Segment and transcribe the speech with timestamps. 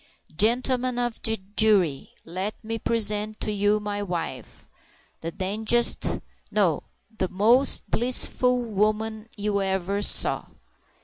[0.35, 2.09] "Gentlemen of the jury!
[2.25, 6.81] let me present to you my wife—the dangdest sk— no,
[7.15, 10.45] the most blissful woman you ever saw."